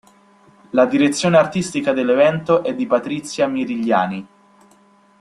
La 0.71 0.85
direzione 0.87 1.37
artistica 1.37 1.93
dell'evento 1.93 2.63
è 2.63 2.73
di 2.73 2.87
Patrizia 2.87 3.45
Mirigliani. 3.45 4.27